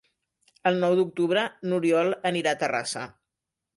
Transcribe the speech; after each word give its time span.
El 0.69 0.79
nou 0.83 0.95
d'octubre 0.99 1.43
n'Oriol 1.67 2.13
anirà 2.31 2.55
a 2.57 2.61
Terrassa. 2.65 3.05